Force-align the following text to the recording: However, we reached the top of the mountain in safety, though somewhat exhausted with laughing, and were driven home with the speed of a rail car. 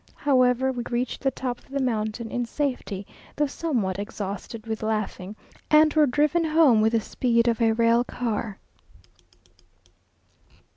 However, 0.15 0.71
we 0.71 0.81
reached 0.89 1.21
the 1.21 1.29
top 1.29 1.59
of 1.59 1.69
the 1.69 1.79
mountain 1.79 2.31
in 2.31 2.43
safety, 2.47 3.05
though 3.35 3.45
somewhat 3.45 3.99
exhausted 3.99 4.65
with 4.65 4.81
laughing, 4.81 5.35
and 5.69 5.93
were 5.93 6.07
driven 6.07 6.43
home 6.43 6.81
with 6.81 6.93
the 6.93 6.99
speed 6.99 7.47
of 7.47 7.61
a 7.61 7.73
rail 7.73 8.03
car. 8.03 8.57